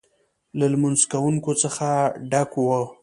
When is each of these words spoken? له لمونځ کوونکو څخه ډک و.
له 0.57 0.65
لمونځ 0.71 0.99
کوونکو 1.11 1.51
څخه 1.63 1.87
ډک 2.31 2.51
و. 2.59 2.67